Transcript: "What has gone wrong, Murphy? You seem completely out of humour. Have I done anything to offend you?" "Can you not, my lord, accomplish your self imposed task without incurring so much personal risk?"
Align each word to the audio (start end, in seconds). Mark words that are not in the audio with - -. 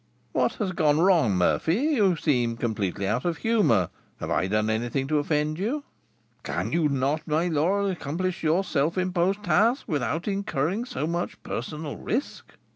"What 0.31 0.53
has 0.53 0.71
gone 0.71 0.97
wrong, 0.99 1.35
Murphy? 1.35 1.75
You 1.75 2.15
seem 2.15 2.57
completely 2.57 3.07
out 3.07 3.23
of 3.23 3.37
humour. 3.37 3.89
Have 4.19 4.31
I 4.31 4.47
done 4.47 4.67
anything 4.67 5.07
to 5.09 5.19
offend 5.19 5.59
you?" 5.59 5.83
"Can 6.41 6.71
you 6.73 6.89
not, 6.89 7.21
my 7.27 7.47
lord, 7.49 7.91
accomplish 7.91 8.41
your 8.41 8.63
self 8.63 8.97
imposed 8.97 9.43
task 9.43 9.83
without 9.87 10.27
incurring 10.27 10.85
so 10.85 11.05
much 11.05 11.43
personal 11.43 11.97
risk?" 11.97 12.55